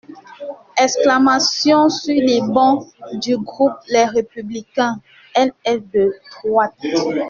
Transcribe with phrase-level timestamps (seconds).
[0.79, 2.89] (Exclamations sur les bancs
[3.21, 4.99] du groupe Les Républicains.)
[5.35, 6.71] Elle est de droit.